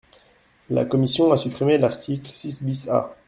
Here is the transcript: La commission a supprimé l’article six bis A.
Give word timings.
La 0.71 0.83
commission 0.85 1.31
a 1.31 1.37
supprimé 1.37 1.77
l’article 1.77 2.27
six 2.31 2.63
bis 2.63 2.89
A. 2.89 3.13